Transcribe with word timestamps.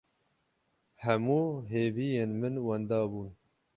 Hemû 1.03 1.39
hêviyên 1.71 2.31
min 2.39 2.55
wenda 2.65 3.01
bûn. 3.11 3.29